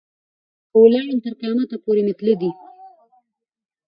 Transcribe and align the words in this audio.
او 0.73 0.79
که 0.83 0.83
ولاړم 0.87 1.17
تر 1.25 1.33
قیامت 1.39 1.69
پوري 1.83 2.01
مي 2.07 2.13
تله 2.19 2.33
دي. 2.41 2.51